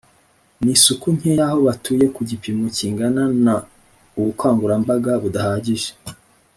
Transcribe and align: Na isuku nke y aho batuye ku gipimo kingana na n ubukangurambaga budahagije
Na 0.63 0.69
isuku 0.75 1.07
nke 1.15 1.29
y 1.37 1.41
aho 1.47 1.57
batuye 1.67 2.05
ku 2.15 2.21
gipimo 2.29 2.65
kingana 2.77 3.23
na 3.45 3.55
n 4.13 4.15
ubukangurambaga 4.19 5.11
budahagije 5.23 5.89